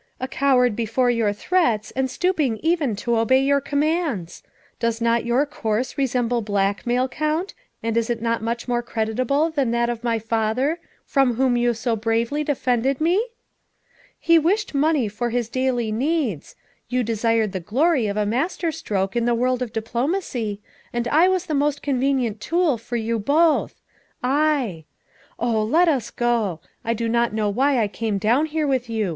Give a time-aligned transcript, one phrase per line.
[0.19, 4.41] A coward before your threats and stooping even to obey your commands.
[4.79, 9.91] Does not your course resemble blackmail, Count, and is it much more creditable than that
[9.91, 13.23] of my father, from whom you so bravely defended me?
[14.19, 16.55] He wished money for his daily needs;
[16.89, 20.61] you desired the glory of a masterstroke in the world of diplomacy,
[20.91, 23.83] and I was the most convenient tool for you both
[24.23, 24.85] I.
[25.37, 26.59] Oh, let us go.
[26.83, 29.09] I do not know why I came down here with you.